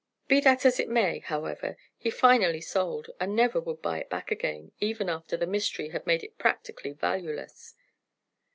[0.27, 4.31] Be that as it may, however, he finally sold, and never would buy it back
[4.31, 7.75] again, even after the mystery had made it practically valueless.